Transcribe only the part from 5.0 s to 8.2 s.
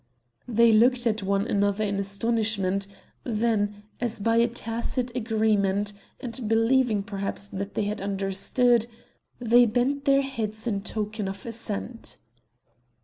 agreement, and believing perhaps that they had